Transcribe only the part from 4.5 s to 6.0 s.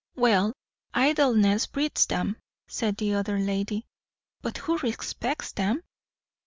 who respects them?"